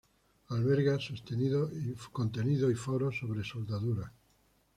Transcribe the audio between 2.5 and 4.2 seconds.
y foros sobre soldadura.